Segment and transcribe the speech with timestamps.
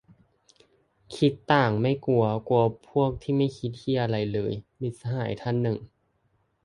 [1.15, 5.77] "คิดต่างไม่กลัว กลัวพวกที่ไม่คิดเหี้ยอะไรเลย"- มิตรสหายท่านหนึ่ง